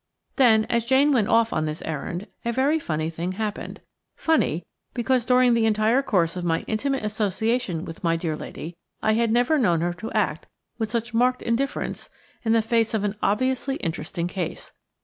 Then, 0.37 0.65
as 0.67 0.83
Jane 0.85 1.11
went 1.11 1.27
off 1.27 1.53
on 1.53 1.65
this 1.65 1.83
errand, 1.83 2.25
a 2.43 2.51
very 2.51 2.79
funny 2.79 3.11
thing 3.11 3.33
happened; 3.33 3.81
funny, 4.15 4.65
because 4.95 5.27
during 5.27 5.53
the 5.53 5.67
entire 5.67 6.01
course 6.01 6.35
of 6.35 6.43
my 6.43 6.61
intimate 6.61 7.03
association 7.03 7.85
with 7.85 8.03
my 8.03 8.15
dear 8.15 8.35
lady, 8.35 8.75
I 9.03 9.13
had 9.13 9.31
never 9.31 9.59
known 9.59 9.81
her 9.81 9.95
act 10.15 10.47
with 10.79 10.89
such 10.89 11.13
marked 11.13 11.43
indifference 11.43 12.09
in 12.43 12.53
the 12.53 12.63
face 12.63 12.95
of 12.95 13.03
an 13.03 13.15
obviously 13.21 13.75
interesting 13.75 14.27
case. 14.27 14.73